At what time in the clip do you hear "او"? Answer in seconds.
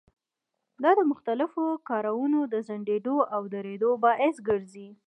3.35-3.41